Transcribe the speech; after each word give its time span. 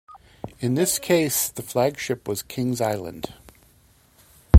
In 0.61 0.73
this 0.73 0.97
case, 0.97 1.47
the 1.47 1.61
flagship 1.61 2.27
was 2.27 2.41
Kings 2.41 2.81
Island. 2.81 3.35